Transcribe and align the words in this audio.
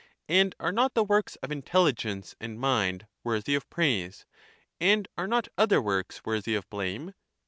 And 0.27 0.55
are 0.59 0.71
not 0.71 0.95
the 0.95 1.03
works 1.03 1.35
of 1.43 1.51
intelligence 1.51 2.35
and 2.39 2.59
mind 2.59 3.05
worthy 3.23 3.53
of 3.53 3.69
praise, 3.69 4.25
and 4.79 5.07
are 5.15 5.27
not 5.27 5.49
other 5.59 5.79
works 5.79 6.23
worthy 6.25 6.55
of 6.55 6.67
blame? 6.71 7.13